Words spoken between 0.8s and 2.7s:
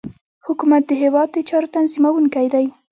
د هیواد د چارو تنظیمونکی دی